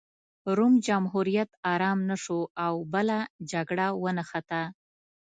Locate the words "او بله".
2.65-3.17